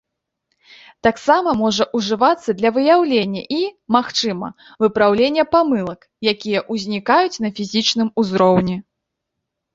[1.07, 3.59] Таксама можа ўжывацца для выяўлення і,
[3.97, 4.47] магчыма,
[4.85, 5.99] выпраўлення памылак,
[6.33, 8.77] якія узнікаюць на фізічным узроўні.